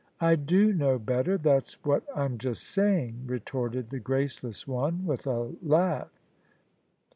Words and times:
""I 0.19 0.35
do 0.35 0.73
know 0.73 0.97
better: 0.97 1.37
that's 1.37 1.73
what 1.85 2.07
Fm 2.15 2.39
just 2.39 2.63
saying," 2.63 3.21
re 3.27 3.39
torted 3.39 3.89
the 3.89 3.99
graceless 3.99 4.67
one, 4.67 5.05
with 5.05 5.27
a 5.27 5.51
laugh. 5.61 6.09